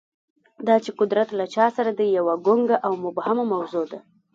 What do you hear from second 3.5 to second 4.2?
موضوع ده.